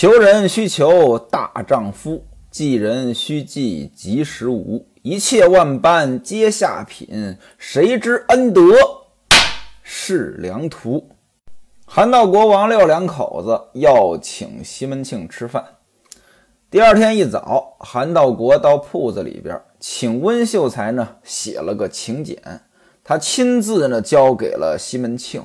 [0.00, 4.86] 求人须求大丈夫，济人须济及时无。
[5.02, 8.62] 一切万般皆下品，谁知恩德
[9.82, 11.10] 是良图。
[11.84, 15.62] 韩道国、王六两口子要请西门庆吃饭。
[16.70, 22.38] 第二天一早，韩道国到铺子里边，请温秀才呢写了个请柬，
[23.04, 25.42] 他亲自呢交给了西门庆。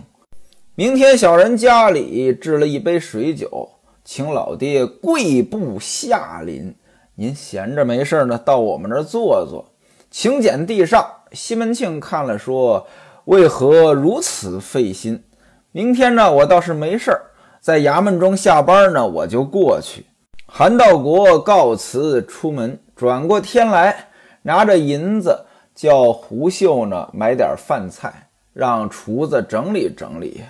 [0.76, 3.72] 明天小人家里置了一杯水酒，
[4.06, 6.76] 请老爹跪步下临。
[7.16, 9.74] 您闲着没事呢，到我们这儿坐坐。
[10.12, 12.86] 请柬递上，西门庆看了说
[13.26, 15.24] ：“为何如此费心？
[15.72, 17.22] 明天呢，我倒是没事儿，
[17.60, 20.06] 在衙门中下班呢，我就过去。”
[20.46, 24.10] 韩道国告辞出门，转过天来，
[24.44, 30.44] 拿着银子叫胡秀呢买点饭菜，让厨子整理整理，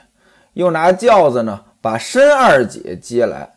[0.54, 3.48] 又拿轿子呢把申二姐接来。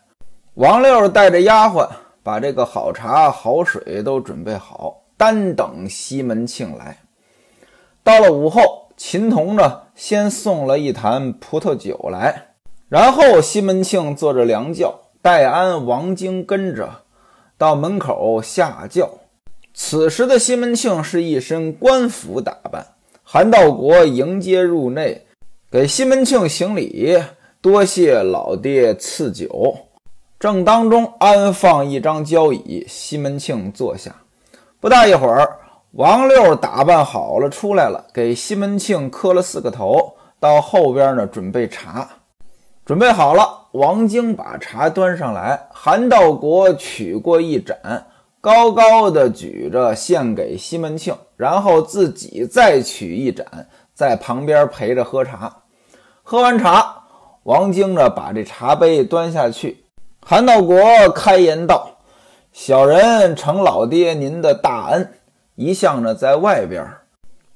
[0.53, 1.89] 王六带着丫鬟。
[2.21, 6.97] 把这个好茶好水都准备好，单等西门庆来。
[8.03, 12.49] 到了午后，秦童呢先送了一坛葡萄酒来，
[12.87, 16.87] 然后西门庆坐着凉轿，戴安、王晶跟着
[17.57, 19.09] 到门口下轿。
[19.73, 22.85] 此时的西门庆是一身官服打扮，
[23.23, 25.25] 韩道国迎接入内，
[25.71, 27.17] 给西门庆行礼，
[27.61, 29.75] 多谢老爹赐酒。
[30.39, 34.15] 正当中安放一张交椅，西门庆坐下。
[34.79, 35.59] 不大一会儿，
[35.91, 42.07] 王六打扮好了出来了，给西门庆磕了四个头，到后边呢准备茶。
[42.85, 47.77] 准备好了，王晶把茶端上来，韩道国取过一盏，
[48.39, 53.45] 高高的举着献给西门庆，然后自己再取一盏，
[53.93, 55.53] 在旁边陪着喝茶。
[56.23, 57.03] 喝完茶，
[57.43, 59.85] 王晶呢把这茶杯端下去。
[60.21, 60.77] 韩道国
[61.15, 61.97] 开言道
[62.51, 65.13] ：“小人承老爹您的大恩，
[65.55, 66.85] 一向呢在外边，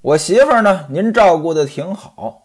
[0.01, 2.43] 我媳妇呢您照顾的挺好。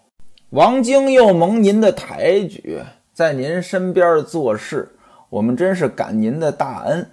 [0.50, 2.82] 王晶又蒙您的抬举，
[3.14, 4.96] 在您身边做事，
[5.30, 7.08] 我们真是感您的大恩。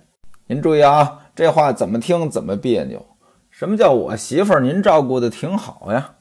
[0.48, 3.06] 您注意啊，这话怎么听怎么别扭。
[3.52, 6.12] 什么叫我媳妇您照顾的挺好呀？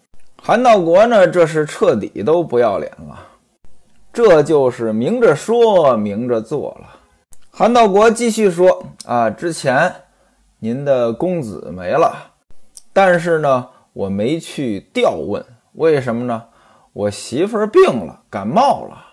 [0.40, 3.28] 韩道国呢，这是彻底都不要脸了。”
[4.14, 7.00] 这就是明着说，明着做了。
[7.50, 9.92] 韩道国继续说：“啊，之前
[10.60, 12.30] 您的公子没了，
[12.92, 16.44] 但是呢，我没去调问，为什么呢？
[16.92, 19.04] 我媳妇儿病了，感冒了，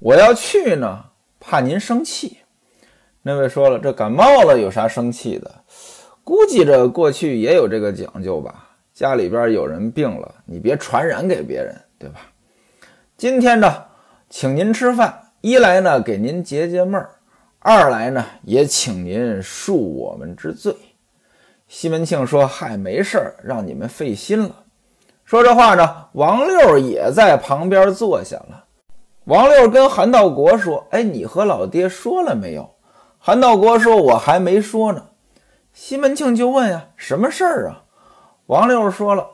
[0.00, 1.04] 我要去呢，
[1.38, 2.38] 怕您生气。”
[3.22, 5.54] 那位说了：“这感冒了有啥生气的？
[6.24, 8.70] 估计着过去也有这个讲究吧？
[8.92, 12.22] 家里边有人病了，你别传染给别人，对吧？
[13.16, 13.72] 今天呢？”
[14.34, 17.10] 请您吃饭，一来呢给您解解闷儿，
[17.58, 20.74] 二来呢也请您恕我们之罪。
[21.68, 24.64] 西门庆说：“嗨，没事儿，让你们费心了。”
[25.26, 28.64] 说这话呢，王六也在旁边坐下了。
[29.24, 32.70] 王六跟韩道国说：“哎，你和老爹说了没有？”
[33.20, 35.08] 韩道国说：“我还没说呢。”
[35.74, 37.84] 西门庆就问呀：“什么事儿啊？”
[38.48, 39.26] 王六说了：“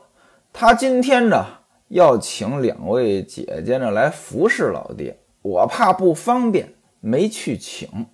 [0.51, 1.45] 他今天呢。”
[1.89, 8.07] 要请两位姐姐呢来服侍老爹，我怕不方便，没去请。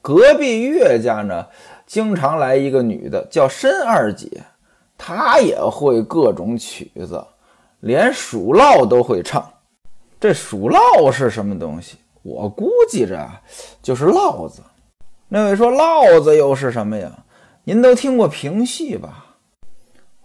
[0.00, 1.46] 隔壁岳家呢，
[1.86, 4.44] 经常来一个女的，叫申二姐，
[4.96, 7.26] 她也会各种曲子，
[7.80, 9.52] 连数烙都会唱。
[10.20, 11.96] 这数烙是什么东西？
[12.22, 13.28] 我估计着
[13.82, 14.62] 就是烙子。
[15.28, 17.10] 那位说烙子又是什么呀？
[17.64, 19.27] 您都听过评戏吧？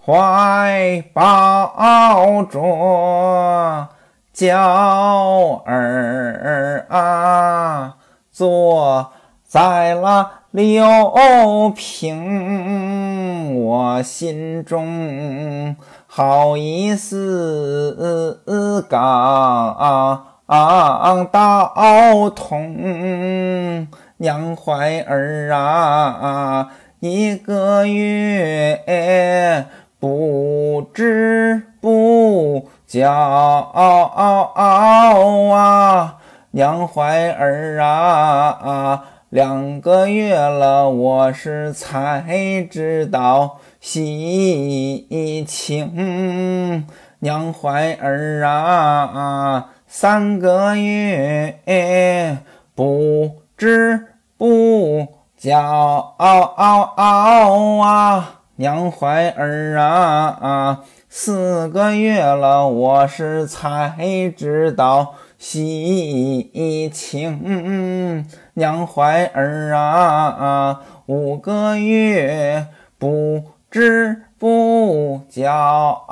[0.06, 3.88] 怀抱着
[4.34, 7.96] 娇儿啊，
[8.30, 9.14] 坐
[9.46, 15.74] 在了柳平，我心中
[16.06, 18.42] 好一丝
[18.90, 19.00] 感
[21.32, 23.88] 到痛，
[24.18, 29.66] 娘怀儿啊，一个月。
[30.04, 33.72] 不知不觉啊，
[36.52, 46.86] 娘怀儿啊，两个月了，我是才知道喜庆。
[47.20, 52.40] 娘怀儿啊，三个月
[52.76, 54.08] 不知
[54.38, 55.08] 不
[55.38, 55.58] 觉
[57.78, 58.43] 啊。
[58.64, 68.26] 娘怀儿啊，四个月了，我是才知道喜情。
[68.54, 72.68] 娘怀儿啊，五个月
[72.98, 76.06] 不知不觉啊，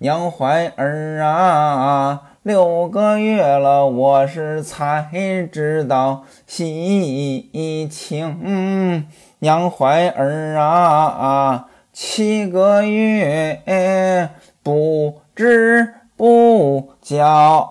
[0.00, 9.06] 娘怀儿啊，六个月了，我是才知道喜情。
[9.42, 14.28] 娘怀儿啊啊，七个月
[14.62, 17.64] 不知不觉啊，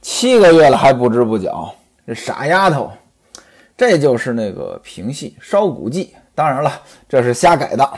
[0.00, 1.74] 七个月了还不知不觉，
[2.06, 2.88] 这傻丫头，
[3.76, 6.04] 这就是那个评戏《烧骨记》。
[6.36, 6.70] 当然了，
[7.08, 7.90] 这是瞎改的。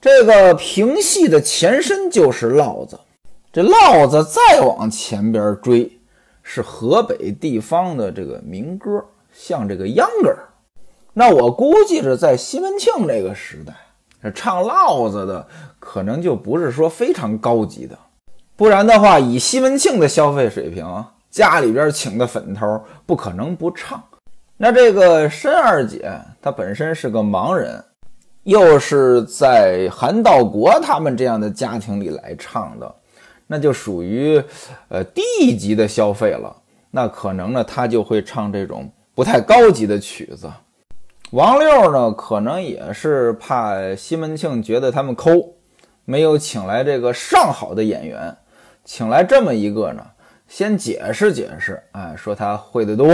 [0.00, 2.98] 这个评戏的前身就是烙子，
[3.52, 6.00] 这烙子再往前边追，
[6.42, 9.04] 是河北地方的这个民歌。
[9.38, 10.48] 像这个秧歌儿，
[11.12, 15.46] 那我估计着在西门庆这个时代，唱烙子的
[15.78, 17.96] 可能就不是说非常高级的，
[18.56, 20.84] 不然的话，以西门庆的消费水平，
[21.30, 24.02] 家里边请的粉头不可能不唱。
[24.56, 26.10] 那这个申二姐
[26.40, 27.84] 她本身是个盲人，
[28.44, 32.94] 又是在韩道国他们这样的家庭里来唱的，
[33.46, 34.42] 那就属于
[34.88, 36.56] 呃低级的消费了。
[36.90, 38.90] 那可能呢，她就会唱这种。
[39.16, 40.52] 不太高级的曲子，
[41.30, 45.54] 王六呢，可能也是怕西门庆觉得他们抠，
[46.04, 48.36] 没有请来这个上好的演员，
[48.84, 50.06] 请来这么一个呢，
[50.46, 53.08] 先解释解释，哎，说他会的多。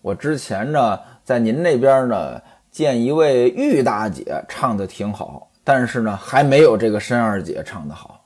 [0.00, 2.40] 我之前呢，在您那边呢，
[2.70, 8.24] 见一位玉大姐唱的挺好，但是呢，还没有这个申二姐唱的好。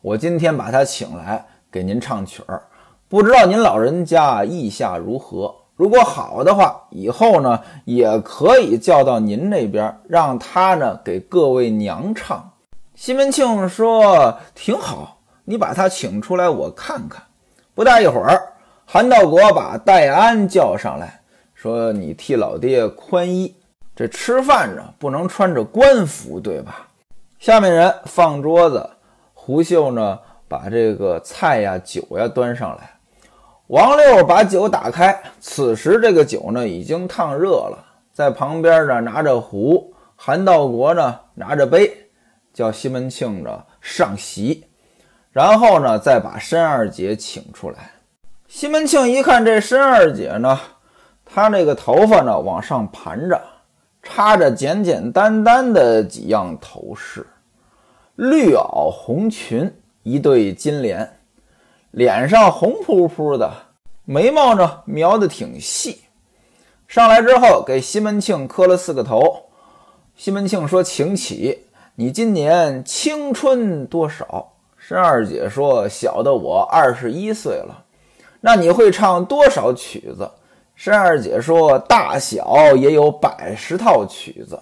[0.00, 2.62] 我今天把她请来给您唱曲儿，
[3.08, 5.52] 不知道您老人家意下如何？
[5.76, 12.50] 如果好的话，以后呢也可以叫到您那边，让他呢给各位娘唱。
[12.94, 17.22] 西门庆说：“挺好，你把他请出来，我看看。”
[17.76, 18.54] 不大一会儿，
[18.86, 21.20] 韩道国把戴安叫上来
[21.54, 23.54] 说：“你替老爹宽衣，
[23.94, 26.88] 这吃饭呢不能穿着官服，对吧？”
[27.38, 28.88] 下面人放桌子，
[29.34, 30.18] 胡秀呢
[30.48, 32.95] 把这个菜呀、酒呀端上来。
[33.68, 41.92] 王六把酒打开，此时这个酒呢已经烫热了，在旁边呢拿着壶，韩道国呢拿着杯，
[42.54, 44.64] 叫西门庆呢上席，
[45.32, 47.90] 然后呢再把申二姐请出来。
[48.46, 50.60] 西门庆一看这申二姐呢，
[51.24, 53.42] 她那个头发呢往上盘着，
[54.00, 57.26] 插着简简单单的几样头饰，
[58.14, 59.74] 绿袄红裙，
[60.04, 61.15] 一对金莲。
[61.90, 63.50] 脸上红扑扑的，
[64.04, 66.00] 眉毛呢描的挺细。
[66.86, 69.44] 上来之后，给西门庆磕了四个头。
[70.14, 77.84] 西门庆说：“请起，你今年青春多少？”申二姐说：“小的我二十一岁了。”
[78.40, 80.30] 那你会唱多少曲子？
[80.74, 84.60] 申二姐说：“大小也有百十套曲子。”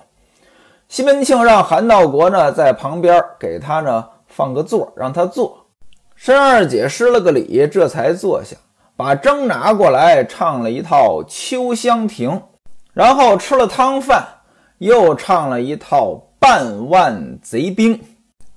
[0.88, 5.63] 西门庆让韩道国呢在旁边给他呢放个座，让他坐。
[6.16, 8.56] 申二姐施了个礼，这才坐下，
[8.96, 12.30] 把筝拿过来，唱了一套《秋香亭》，
[12.92, 14.26] 然后吃了汤饭，
[14.78, 17.98] 又唱了一套《半万贼兵》。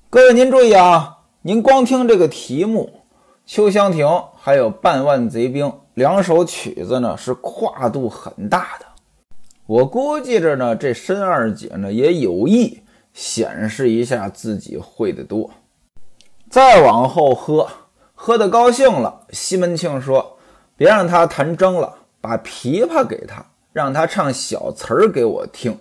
[0.09, 2.89] 各位您注意啊，您光听这个题目
[3.51, 4.05] 《秋香亭》，
[4.37, 5.65] 还有《半万贼兵》
[5.95, 8.85] 两首曲子呢，是跨度很大的。
[9.65, 12.81] 我估计着呢，这申二姐呢也有意
[13.13, 15.49] 显示一下自己会的多。
[16.49, 17.67] 再往后喝，
[18.15, 19.21] 喝得高兴了。
[19.31, 20.37] 西门庆说
[20.77, 25.77] ：“别让他弹筝了，把琵琶给他，让他唱小词儿给我听。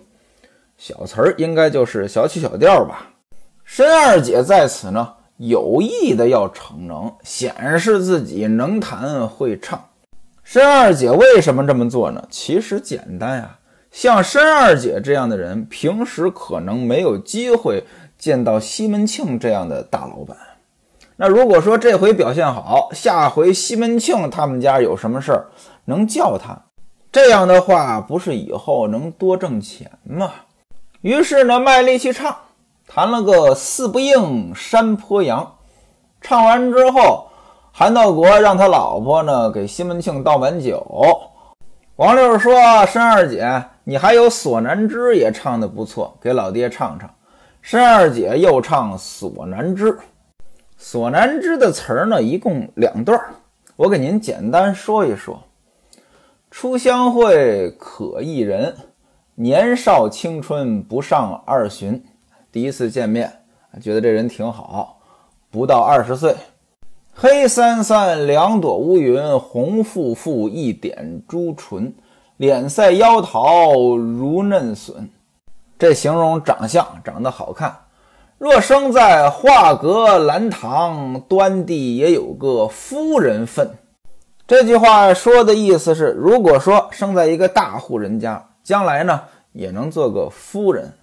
[0.77, 3.09] 小词儿应该就是小曲小调吧。”
[3.63, 9.81] 申二姐在此呢，有意的要逞能，显示自己能弹会唱。
[10.43, 12.25] 申二姐为什么这么做呢？
[12.29, 13.57] 其实简单呀，
[13.91, 17.83] 像申二姐这样的人，平时可能没有机会
[18.17, 20.37] 见到西门庆这样的大老板。
[21.19, 25.47] 那如果说这回表现好，下回西门庆他们家有什么事儿，
[25.85, 26.55] 能叫他，
[27.11, 30.31] 这样的话不是以后能多挣钱吗？
[31.01, 32.35] 于是呢，卖力气唱，
[32.85, 35.55] 弹了个四不应山坡羊。
[36.21, 37.27] 唱完之后，
[37.71, 40.85] 韩道国让他老婆呢给西门庆倒满酒。
[41.95, 42.53] 王六说
[42.85, 47.09] ：“申二姐，你还有锁南枝也唱得不错，给老爹唱唱。”
[47.63, 49.97] 申二姐又唱锁南枝。
[50.79, 53.33] 索南枝的词儿呢，一共两段儿，
[53.75, 55.41] 我给您简单说一说。
[56.51, 58.75] 初相会可忆人，
[59.35, 62.05] 年少青春不上二旬。
[62.51, 63.41] 第一次见面，
[63.81, 64.99] 觉得这人挺好，
[65.49, 66.35] 不到二十岁。
[67.13, 71.93] 黑三三两朵乌云，红复复一点朱唇，
[72.37, 75.09] 脸赛妖桃如嫩笋。
[75.79, 77.75] 这形容长相长得好看。
[78.39, 83.71] 若生在画阁兰堂，端地也有个夫人份。
[84.45, 90.93] 这句话说的意思是，如果说生在一个大户人家，将来呢也能做个夫人。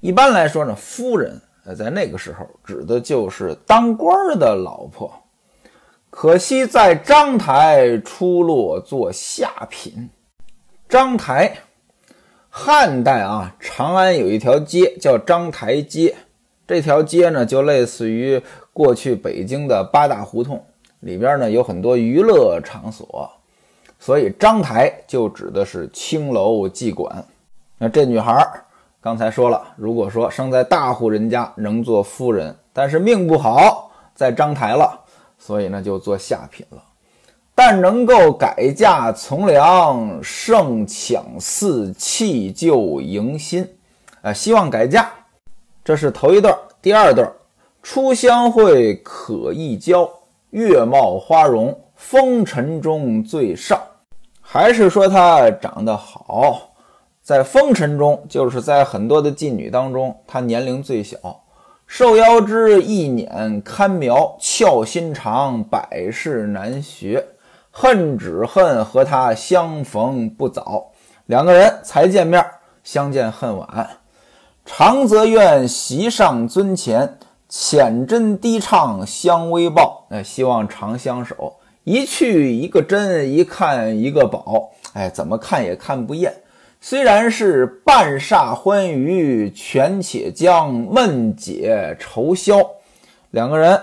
[0.00, 5.12] 一般来说呢，夫人呃在那个时候指的就是当官的老婆。
[6.08, 10.08] 可惜在章台出落做下品。
[10.88, 11.58] 章台，
[12.48, 16.16] 汉代啊，长安有一条街叫章台街。
[16.70, 18.40] 这条街呢，就类似于
[18.72, 20.64] 过去北京的八大胡同，
[21.00, 23.28] 里边呢有很多娱乐场所，
[23.98, 27.24] 所以章台就指的是青楼妓馆。
[27.76, 28.48] 那这女孩
[29.00, 34.96] 刚才说了，如果说生在大户人家，能做夫人，但是命不好，在章台了。
[35.40, 36.80] 所以呢，就做下品了，
[37.52, 43.68] 但能够改嫁从良，盛抢四弃旧迎新，
[44.22, 45.10] 啊，希望改嫁，
[45.90, 46.56] 这是头一段。
[46.80, 47.28] 第二段，
[47.82, 50.08] 初相会可一交，
[50.50, 53.76] 月貌花容，风尘中最上，
[54.40, 56.70] 还是说她长得好，
[57.20, 61.18] 在风尘中，就是在很多的妓女当中，她年龄最小。
[61.88, 67.26] 受邀之一捻堪描，俏心肠，百事难学。
[67.72, 70.92] 恨只恨和他相逢不早，
[71.26, 72.46] 两个人才见面，
[72.84, 73.88] 相见恨晚。
[74.72, 80.06] 长则愿席上尊前，浅斟低唱相微报。
[80.10, 81.56] 哎，希望长相守。
[81.82, 84.70] 一去一个真，一看一个宝。
[84.92, 86.32] 哎，怎么看也看不厌。
[86.80, 92.56] 虽然是半煞欢愉，全且将闷解愁消。
[93.32, 93.78] 两个人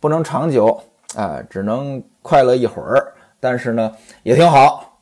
[0.00, 0.80] 不能长久，
[1.16, 3.12] 哎，只能快乐一会儿。
[3.38, 3.92] 但是呢，
[4.22, 4.98] 也挺好。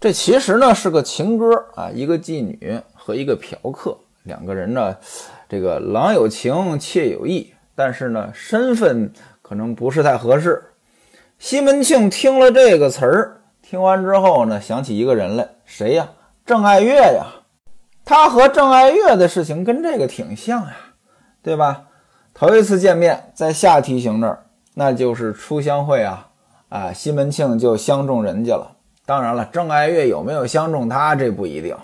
[0.00, 3.96] 这其实呢是个情歌啊，一个妓女和一个嫖客，
[4.28, 4.96] 两个人呢，
[5.48, 9.10] 这个郎有情，妾有意，但是呢，身份
[9.42, 10.62] 可能不是太合适。
[11.38, 16.08] 西门庆听了这个词儿，听完之后呢，想起一个人来，谁呀？
[16.44, 17.26] 郑爱月呀，
[18.04, 20.76] 他和郑爱月的事情跟这个挺像呀，
[21.42, 21.84] 对吧？
[22.34, 24.44] 头一次见面在下提刑那儿，
[24.74, 26.28] 那就是初相会啊，
[26.68, 28.76] 啊，西门庆就相中人家了。
[29.06, 31.74] 当然了，郑爱月有没有相中他，这不一定。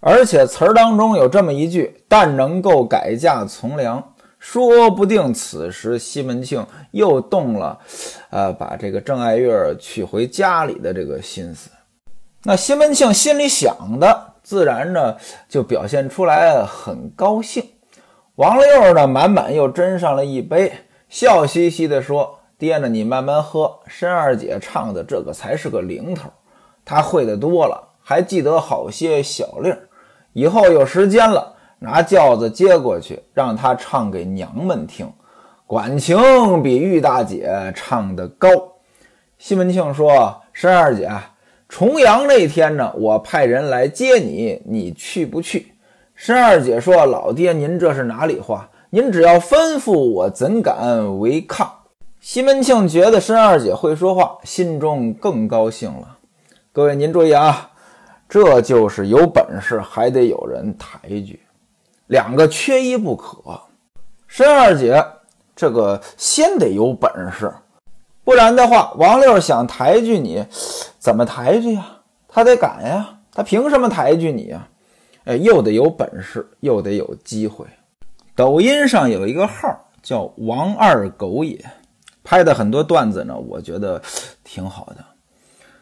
[0.00, 7.78] 而且词儿当中有这么一句：“但能够改嫁从良”，说不定此时西门庆又动了，
[8.30, 11.70] 呃，把这个郑爱月娶回家里的这个心思。
[12.44, 15.14] 那西门庆心里想的，自然呢
[15.46, 17.62] 就表现出来很高兴。
[18.36, 20.72] 王六呢满满又斟上了一杯，
[21.10, 23.80] 笑嘻嘻地说：“爹呢，你慢慢喝。
[23.86, 26.30] 申二姐唱的这个才是个零头，
[26.86, 29.76] 她会的多了，还记得好些小令。
[30.32, 35.10] 以后有时间了，拿轿子接过去，让她唱给娘们听。
[35.66, 38.48] 管情比玉大姐唱的高。”
[39.38, 41.10] 西门庆说：“申二姐。”
[41.68, 45.72] 重阳那天呢，我派人来接你，你去不去？
[46.16, 48.68] 申二姐说：“老爹，您这是哪里话？
[48.90, 51.72] 您只要吩咐我，怎敢违抗？”
[52.20, 56.18] 西门庆觉得申二姐会说话，心中更高兴了。
[56.72, 57.70] 各位，您注意啊，
[58.30, 61.40] 这就是有本事还得有人抬举，
[62.06, 63.60] 两个缺一不可。
[64.28, 65.04] 申二姐
[65.56, 67.52] 这个先得有本事。
[68.22, 70.46] 不然的话，王六想抬举你，
[71.00, 71.84] 怎么抬举呀？
[72.28, 74.68] 他得敢呀，他凭什么抬举你呀？
[75.24, 77.66] 哎，又得有本事，又得有机会。
[78.36, 81.58] 抖音上有一个号叫“王二狗也”，
[82.22, 84.00] 拍的很多段子呢，我觉得
[84.44, 85.04] 挺好的。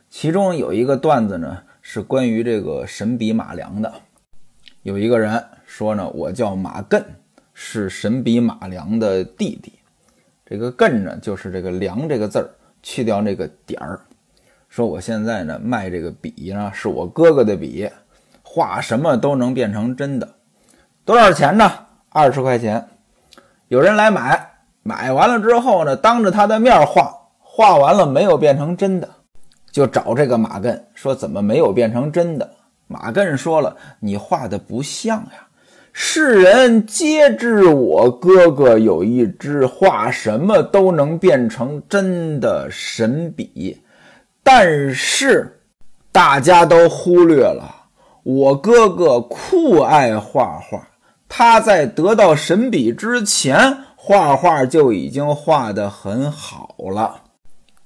[0.09, 1.59] 其中有一个段子呢，
[1.91, 3.91] 是关于这个神笔马良的。
[4.83, 7.03] 有一个人说呢，我叫马艮，
[7.55, 9.73] 是神笔马良的弟弟。
[10.45, 12.51] 这个艮呢，就是这个良这个字儿，
[12.83, 13.99] 去掉那个点儿。
[14.69, 17.89] 说我现在呢卖这个笔呢，是我哥哥的笔，
[18.43, 20.29] 画什么都能变成真的。
[21.07, 21.73] 多少钱呢？
[22.11, 22.87] 二十块钱。
[23.69, 29.09] 有人来买，买完了之后呢，当着他的面画，画完了没有变成真的，
[29.71, 32.51] 就找这个马艮说怎么没有变成真的？
[32.87, 35.47] 马艮说了，你画的不像呀。
[35.93, 43.83] 世人皆知我哥哥有一支画什么都能变成真的神笔，
[44.43, 45.61] 但是
[46.13, 47.89] 大家都忽略了
[48.23, 50.89] 我哥哥酷爱画画。
[51.29, 57.23] 他在得到神笔之前，画画就已经画得很好了。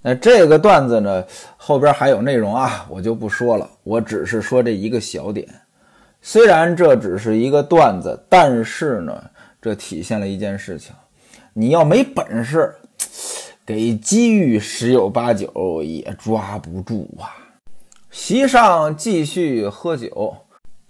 [0.04, 1.24] 那这个段子呢，
[1.56, 3.70] 后边还有内容啊，我就不说了。
[3.84, 5.46] 我只是说这一个小点。
[6.20, 9.22] 虽然这只是一个段子，但是呢，
[9.60, 10.92] 这体现了一件事情：
[11.52, 12.74] 你要没本事，
[13.64, 17.30] 给机遇十有八九也抓不住啊。
[18.10, 20.36] 席上继续喝酒，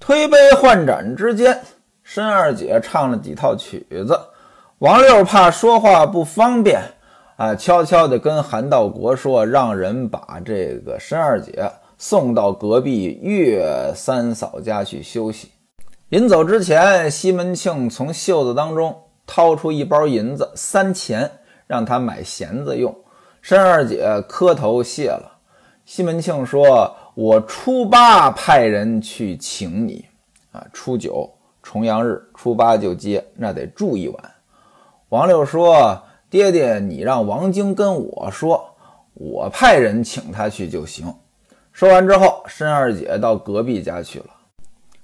[0.00, 1.60] 推杯换盏之间，
[2.02, 4.18] 申二姐唱了几套曲子。
[4.78, 6.82] 王六怕说话不方便。
[7.42, 11.68] 啊，悄悄地跟韩道国说，让人把这个申二姐
[11.98, 15.50] 送到隔壁岳三嫂家去休息。
[16.10, 18.96] 临走之前，西门庆从袖子当中
[19.26, 21.28] 掏出一包银子三钱，
[21.66, 22.96] 让他买弦子用。
[23.40, 25.40] 申二姐磕头谢了。
[25.84, 30.04] 西门庆说：“我初八派人去请你，
[30.52, 31.28] 啊，初九
[31.60, 34.30] 重阳日，初八就接，那得住一晚。”
[35.10, 36.00] 王六说。
[36.32, 38.64] 爹爹，你让王晶跟我说，
[39.12, 41.14] 我派人请他去就行。
[41.72, 44.30] 说完之后，申二姐到隔壁家去了。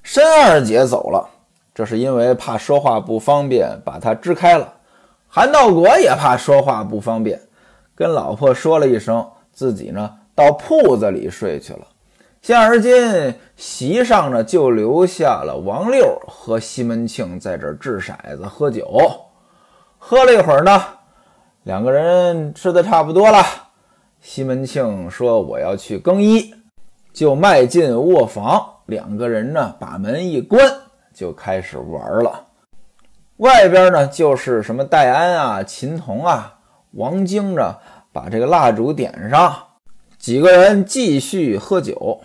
[0.03, 1.29] 申二姐走了，
[1.75, 4.73] 这是因为怕说话不方便，把她支开了。
[5.29, 7.39] 韩道国也怕说话不方便，
[7.95, 11.87] 跟老婆说了一声，自己呢到铺子里睡去了。
[12.41, 18.99] 现而今席上呢，就留下了王六和西门庆在这掷骰子喝酒。
[19.99, 20.83] 喝了一会儿呢。
[21.69, 23.45] 两个人吃的差不多了，
[24.23, 26.55] 西门庆说：“我要去更衣。”
[27.13, 30.67] 就迈进卧房，两个人呢把门一关，
[31.13, 32.47] 就开始玩了。
[33.37, 36.55] 外边呢就是什么戴安啊、秦童啊、
[36.93, 37.77] 王晶呢，
[38.15, 39.55] 把这个蜡烛点上，
[40.17, 42.23] 几个人继续喝酒。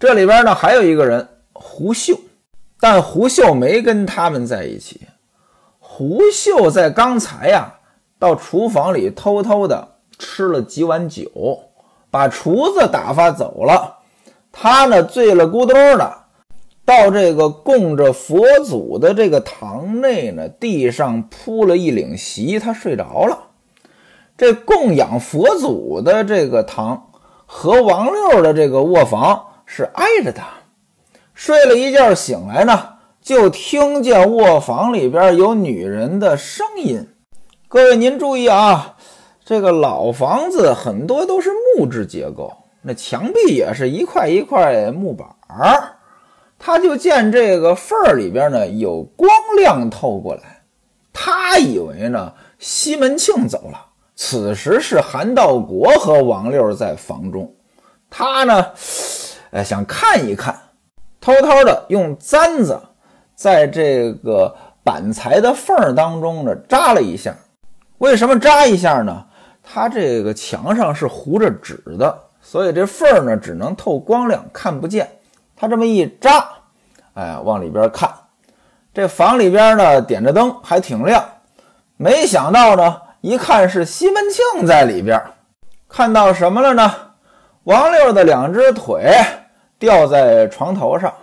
[0.00, 2.18] 这里边呢还有一个人胡秀，
[2.80, 5.02] 但胡秀没跟他们在一起。
[5.78, 7.70] 胡秀在刚才呀。
[8.24, 11.28] 到厨房里偷偷的吃了几碗酒，
[12.10, 13.98] 把厨子打发走了。
[14.50, 16.10] 他呢醉了咕咚的，
[16.86, 23.50] 到这个供着佛祖的这个堂内呢，地上铺了一领席，他睡着了。
[24.38, 27.10] 这供养佛祖的这个堂
[27.44, 30.40] 和王六的这个卧房是挨着的。
[31.34, 37.06] 睡了一觉醒来呢，就听见卧房里边有女人的声音。
[37.74, 38.94] 各位，您注意啊，
[39.44, 45.96] 这个老房子很多都是木质结构，那墙壁也是一块一块木板儿。
[46.56, 50.62] 他就见这个缝儿里边呢有光亮透过来，
[51.12, 53.86] 他以为呢西门庆走了。
[54.14, 57.52] 此时是韩道国和王六在房中，
[58.08, 58.66] 他呢，
[59.50, 60.56] 呃，想看一看，
[61.20, 62.80] 偷偷的用簪子
[63.34, 67.34] 在这个板材的缝儿当中呢扎了一下。
[67.98, 69.24] 为什么扎一下呢？
[69.62, 75.08] 它这个墙上是糊着纸的，所以这缝儿呢只能透光亮，看不见。
[75.56, 76.46] 他这么一扎，
[77.14, 78.10] 哎，往里边看，
[78.92, 81.24] 这房里边呢点着灯，还挺亮。
[81.96, 85.22] 没想到呢，一看是西门庆在里边，
[85.88, 86.92] 看到什么了呢？
[87.62, 89.10] 王六的两只腿
[89.78, 91.14] 吊在床头上，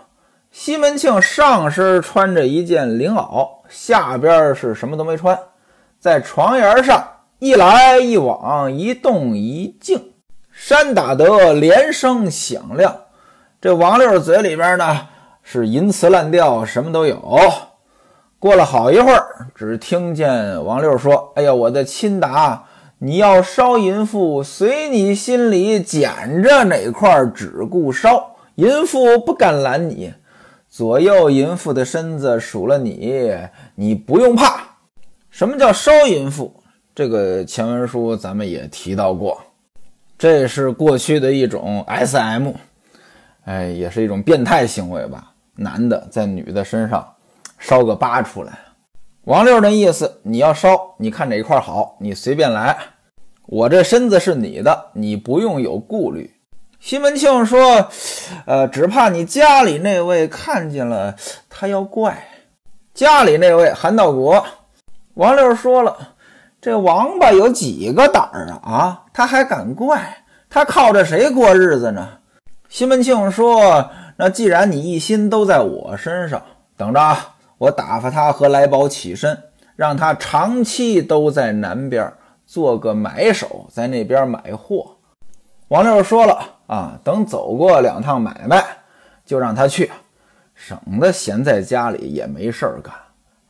[0.50, 5.38] 西门庆上身穿着一件绫袄，下边是什么都没穿。
[6.02, 10.14] 在床沿上一来一往，一动一静，
[10.52, 12.96] 山打得连声响亮。
[13.62, 15.08] 这王六嘴里边呢
[15.44, 17.40] 是银词烂调，什么都有。
[18.40, 22.64] 过了好一会儿，只听见王六说：“哎呀，我的亲达，
[22.98, 28.38] 你要烧淫妇，随你心里捡着哪块，只顾烧。
[28.56, 30.12] 淫妇不敢拦你，
[30.68, 33.32] 左右淫妇的身子数了你，
[33.76, 34.64] 你不用怕。”
[35.32, 36.54] 什么叫烧淫妇？
[36.94, 39.42] 这个前文书咱们也提到过，
[40.18, 42.52] 这是过去的一种 S.M，
[43.46, 45.32] 哎，也是一种变态行为吧？
[45.56, 47.16] 男的在女的身上
[47.58, 48.60] 烧个疤出来。
[49.24, 52.78] 王六的意思，你要烧，你看哪一块好，你随便来，
[53.48, 56.30] 我这身子是你的，你不用有顾虑。
[56.82, 57.90] 西门庆说
[58.46, 61.16] ：“呃，只怕你家里那位看见了，
[61.50, 62.28] 他要怪。
[62.94, 64.46] 家里那位韩道国。”
[65.22, 65.96] 王六说了
[66.60, 68.72] ：“这王八有几个胆儿啊？
[68.74, 70.18] 啊，他还敢怪？
[70.50, 72.10] 他靠着谁过日子呢？”
[72.70, 76.42] 西门庆说：“那既然你一心都在我身上，
[76.76, 79.38] 等着啊，我打发他和来宝起身，
[79.76, 82.12] 让他长期都在南边
[82.48, 84.96] 做个买手，在那边买货。”
[85.70, 88.66] 王六说了：“啊，等走过两趟买卖，
[89.24, 89.92] 就让他去，
[90.56, 92.92] 省得闲在家里也没事儿干。”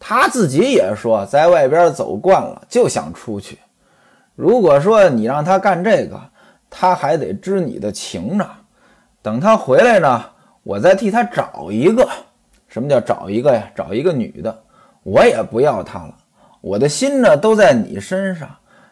[0.04, 3.60] 他自己也说，在外边走惯了，就想出去。
[4.36, 6.20] 如果说你让他干这个，
[6.72, 8.50] 他还得知你的情呢。
[9.22, 10.26] 等他回来呢，
[10.64, 12.10] 我再替他找一个。
[12.68, 13.70] 什么叫找一个呀？
[13.76, 14.64] 找一个女的，
[15.04, 16.16] 我也不要他了。
[16.62, 18.50] 我的心呢都在你身上，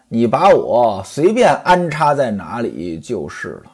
[0.07, 3.71] 你把我随便安插在哪里就是了。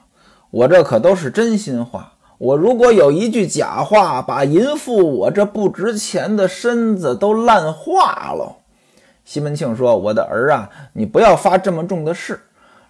[0.52, 2.14] 我这可都是真心话。
[2.38, 8.58] 我如果有一句假话，把淫妇我这不值钱的身子都烂化了。
[9.24, 12.40] 西门庆说：“我的儿啊，你不要发这么重的誓。”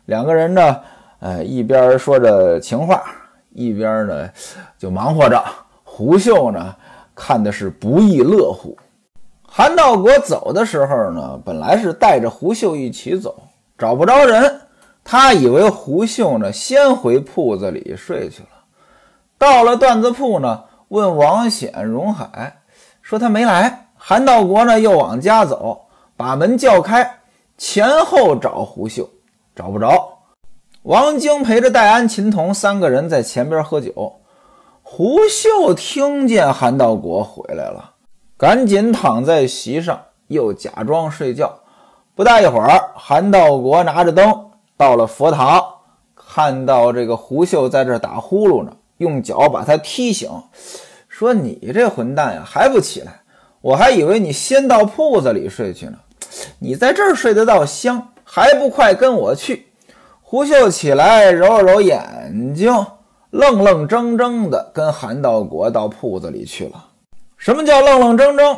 [0.05, 0.79] 两个人呢，
[1.19, 3.03] 呃，一边说着情话，
[3.53, 4.29] 一边呢
[4.77, 5.41] 就忙活着。
[5.83, 6.75] 胡秀呢
[7.13, 8.77] 看的是不亦乐乎。
[9.47, 13.43] 韩道国走的时候呢，本来是带着胡秀一起走，
[13.77, 14.59] 找不着人，
[15.03, 18.49] 他以为胡秀呢先回铺子里睡去了。
[19.37, 22.61] 到了段子铺呢，问王显、荣海，
[23.01, 23.89] 说他没来。
[23.97, 27.19] 韩道国呢又往家走，把门叫开，
[27.57, 29.09] 前后找胡秀，
[29.55, 30.19] 找不着。
[30.83, 34.21] 王晶陪着戴安、秦童三个人在前边喝酒。
[34.83, 37.93] 胡秀听见韩道国回来了，
[38.37, 41.59] 赶紧躺在席上，又假装睡觉。
[42.13, 45.63] 不大一会儿，韩道国拿着灯到了佛堂，
[46.15, 48.71] 看到这个胡秀在这打呼噜呢。
[48.97, 50.29] 用脚把他踢醒，
[51.07, 53.21] 说：“你这混蛋呀，还不起来？
[53.61, 55.97] 我还以为你先到铺子里睡去呢。
[56.59, 59.67] 你在这儿睡得到香，还不快跟我去？”
[60.21, 62.73] 胡秀起来揉了揉眼睛，
[63.29, 66.87] 愣愣怔怔的跟韩道国到铺子里去了。
[67.37, 68.57] 什么叫愣愣怔怔？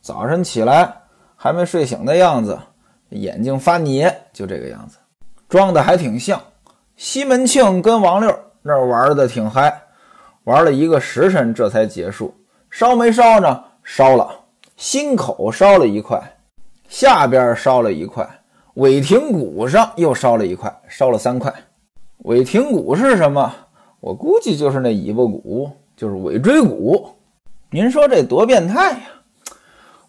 [0.00, 0.92] 早晨起来
[1.36, 2.58] 还没睡醒的样子，
[3.10, 4.96] 眼睛发黏，就这个样子，
[5.48, 6.40] 装的还挺像。
[6.96, 8.36] 西门庆跟王六。
[8.62, 9.82] 那玩的挺嗨，
[10.44, 12.34] 玩了一个时辰，这才结束。
[12.70, 13.64] 烧没烧呢？
[13.82, 14.28] 烧了，
[14.76, 16.20] 心口烧了一块，
[16.88, 18.28] 下边烧了一块，
[18.74, 21.52] 尾庭骨上又烧了一块，烧了三块。
[22.24, 23.54] 尾庭骨是什么？
[24.00, 27.08] 我估计就是那尾巴骨，就是尾椎骨。
[27.70, 29.00] 您说这多变态呀！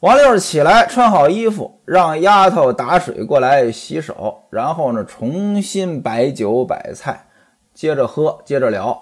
[0.02, 7.26] 王六起来，穿好衣服，让丫头打水过来洗手，然后呢，重新摆酒摆菜。
[7.80, 9.02] 接着喝，接着聊，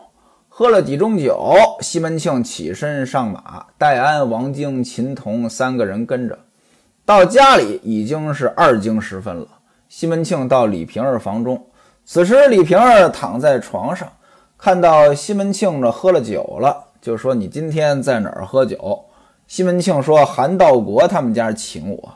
[0.50, 6.38] 喝了几盅酒，西门庆起身上马，戴安、王晶、秦童三个人跟着，
[7.04, 9.48] 到家里已经是二更时分了。
[9.90, 11.66] 西门庆到李瓶儿房中，
[12.06, 14.08] 此时李瓶儿躺在床上，
[14.60, 19.04] 看到西门庆这喝了酒了，就说：“你今天在哪儿喝酒？”
[19.48, 22.14] 西门庆说：“韩道国他们家请我，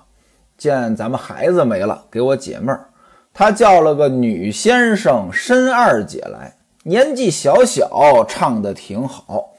[0.60, 2.86] 见咱们孩子没了，给我解闷儿。”
[3.34, 9.52] 他叫了个女先生申二姐来，年纪小小，唱的挺好。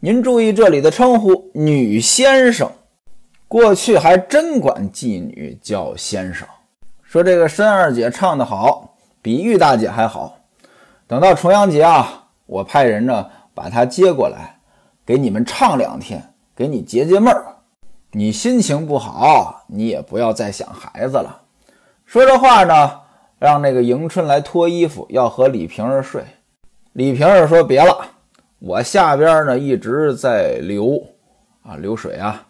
[0.00, 2.70] 您注意这里的称呼，女先生，
[3.48, 6.46] 过去还真管妓女叫先生。
[7.02, 10.36] 说这个申二姐唱得好，比玉大姐还好。
[11.06, 14.58] 等到重阳节啊，我派人呢把她接过来，
[15.06, 17.46] 给你们唱两天，给你解解闷儿。
[18.12, 21.40] 你心情不好，你也不要再想孩子了。
[22.04, 23.03] 说这话呢。
[23.44, 26.24] 让那个迎春来脱衣服，要和李瓶儿睡。
[26.94, 27.94] 李瓶儿说：“别了，
[28.58, 30.98] 我下边呢一直在流
[31.62, 32.46] 啊流水啊，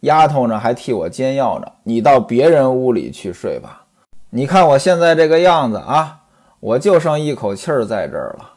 [0.00, 1.70] 丫头呢还替我煎药呢。
[1.82, 3.84] 你到别人屋里去睡吧。
[4.30, 6.20] 你看我现在这个样子啊，
[6.58, 8.50] 我就剩一口气儿在这儿了。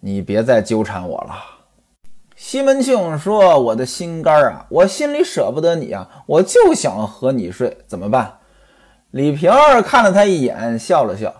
[0.00, 1.34] 你别再纠缠我了。”
[2.36, 8.30] 西门庆说：“我的心肝啊，我心里舍不得你啊，我就想和你睡，怎么办？”
[9.14, 11.32] 李瓶儿看了他一眼，笑了笑：“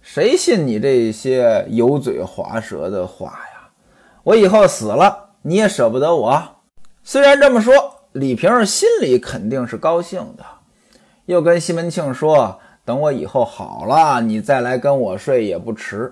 [0.00, 3.68] 谁信你这些油嘴滑舌的话呀？
[4.22, 6.42] 我以后死了，你也舍不得我。”
[7.04, 7.74] 虽然这么说，
[8.12, 10.44] 李瓶儿心里肯定是高兴的，
[11.26, 16.10] 又跟西门庆说：“等我以后好了，你再来跟我睡也不迟。”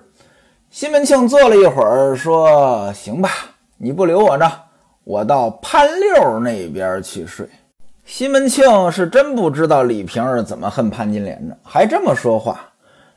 [0.69, 3.31] 西门庆坐了一会儿，说：“行吧，
[3.77, 4.51] 你不留我呢，
[5.03, 7.49] 我到潘六那边去睡。”
[8.07, 12.57] 西门庆是真不知道李瓶儿怎么恨潘金莲的，还这么说话。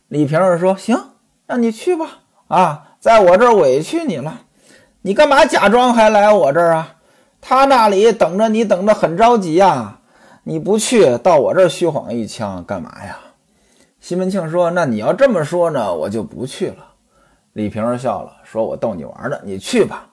[0.09, 1.01] 李瓶儿说：“行，
[1.47, 2.19] 让你去吧。
[2.49, 4.41] 啊，在我这儿委屈你了，
[5.01, 6.97] 你干嘛假装还来我这儿啊？
[7.41, 10.01] 他那里等着你，等着很着急呀。
[10.43, 13.17] 你不去，到我这儿虚晃一枪干嘛呀？”
[14.01, 16.85] 西门庆说：“那你要这么说呢，我就不去了。”
[17.55, 20.09] 李瓶儿笑了，说：“我逗你玩的，你去吧。”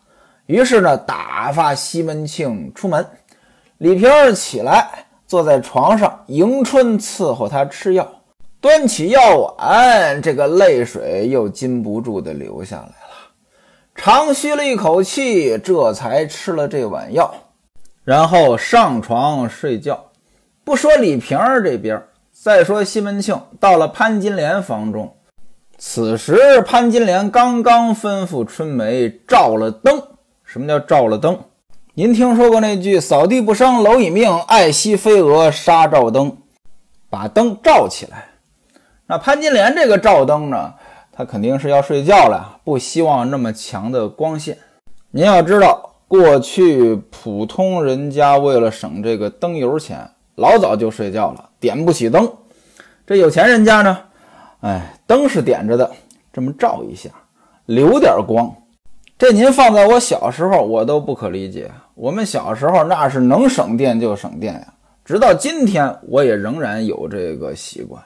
[0.45, 3.03] 于是呢，打发西门庆出门。
[3.79, 8.07] 李瓶儿起来，坐在床上，迎春伺候他吃药，
[8.59, 12.93] 端起药碗，这个泪水又禁不住的流下来了。
[13.93, 17.31] 长吁了一口气，这才吃了这碗药，
[18.03, 20.05] 然后上床睡觉。
[20.63, 25.15] 不说李瓶儿这边，再说西门庆到了潘金莲房中，
[25.77, 30.01] 此时潘金莲刚刚吩咐春梅照了灯。
[30.43, 31.39] 什么叫照了灯？
[31.99, 36.37] 您听说过那句“扫地不生蝼蚁命，爱惜飞蛾杀照灯”，
[37.09, 38.27] 把灯照起来。
[39.07, 40.75] 那潘金莲这个照灯呢，
[41.11, 44.59] 她肯定是要睡觉了，不希望那么强的光线。
[45.09, 52.31] 您要知道，过去普通人家为了省这个灯油钱，老早就睡觉了，点不起灯。
[53.07, 53.97] 这有钱人家呢，
[54.59, 55.89] 哎，灯是点着的，
[56.31, 57.09] 这么照一下，
[57.65, 58.55] 留点光。
[59.17, 61.71] 这您放在我小时候，我都不可理解。
[61.97, 64.71] 我们小时候那是能省电就省电呀，
[65.03, 67.99] 直到今天我也仍然有这个习惯。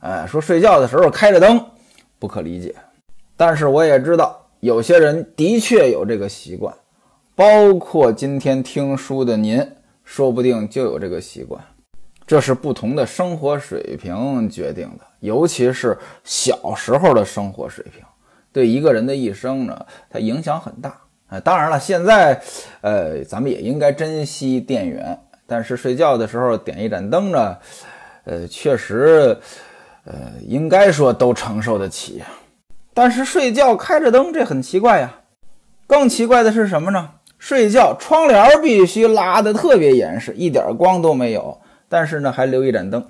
[0.00, 1.58] 哎，说睡觉的时候开着灯，
[2.18, 2.74] 不可理解。
[3.34, 6.74] 但是我也知道有些人的确有这个习惯，
[7.34, 9.66] 包括今天听书的您，
[10.04, 11.64] 说不定就有这个习惯。
[12.26, 18.04] 这是不同的生活水平决定的，尤其是小时候的生活水平。
[18.52, 20.94] 对一个人的一生呢，它影响很大
[21.28, 21.40] 啊。
[21.40, 22.40] 当然了，现在，
[22.80, 25.18] 呃，咱们也应该珍惜电源。
[25.46, 27.56] 但是睡觉的时候点一盏灯呢，
[28.24, 29.38] 呃，确实，
[30.04, 32.22] 呃，应该说都承受得起。
[32.92, 35.14] 但是睡觉开着灯，这很奇怪呀。
[35.86, 37.10] 更奇怪的是什么呢？
[37.38, 41.58] 睡觉窗帘必须拉得特别严实，一点光都没有。
[41.88, 43.06] 但是呢，还留一盏灯。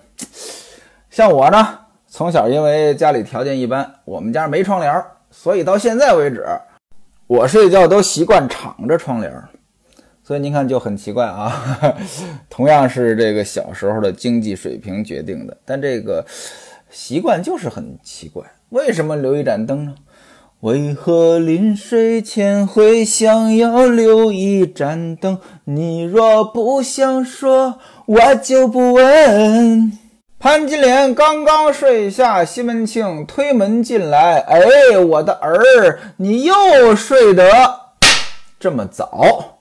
[1.11, 5.03] 像我呢，从小因为家里条件一般，我们家没窗帘。
[5.31, 6.47] 所以到现在为止，
[7.29, 9.33] 我睡觉都习惯敞着窗帘
[10.25, 11.97] 所以您看就很奇怪啊。
[12.51, 16.27] 同样是这个小时候的经济水平决定的，但这个
[16.91, 18.45] 习惯就是很奇怪。
[18.71, 19.95] 为什么留一盏灯呢？
[20.61, 25.39] 为何临睡前会想要留一盏灯？
[25.65, 29.93] 你若不想说，我就不问。
[30.41, 34.39] 潘金莲刚刚睡下，西门庆推门进来。
[34.39, 37.81] 哎，我的儿，你又睡得
[38.61, 39.58] 这么早？